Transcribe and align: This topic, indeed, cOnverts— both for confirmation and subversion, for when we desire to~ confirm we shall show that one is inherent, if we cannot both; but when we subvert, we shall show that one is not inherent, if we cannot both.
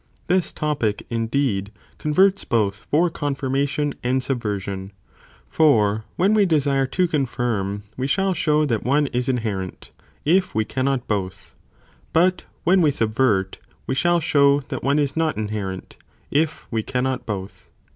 This 0.25 0.51
topic, 0.51 1.05
indeed, 1.11 1.71
cOnverts— 1.99 2.43
both 2.43 2.87
for 2.89 3.11
confirmation 3.11 3.93
and 4.03 4.23
subversion, 4.23 4.93
for 5.47 6.05
when 6.15 6.33
we 6.33 6.47
desire 6.47 6.87
to~ 6.87 7.07
confirm 7.07 7.83
we 7.97 8.07
shall 8.07 8.33
show 8.33 8.65
that 8.65 8.81
one 8.83 9.05
is 9.13 9.29
inherent, 9.29 9.91
if 10.25 10.55
we 10.55 10.65
cannot 10.65 11.07
both; 11.07 11.53
but 12.13 12.45
when 12.63 12.81
we 12.81 12.89
subvert, 12.89 13.59
we 13.85 13.93
shall 13.93 14.19
show 14.19 14.61
that 14.69 14.83
one 14.83 14.97
is 14.97 15.15
not 15.15 15.37
inherent, 15.37 15.97
if 16.31 16.65
we 16.71 16.81
cannot 16.81 17.27
both. 17.27 17.69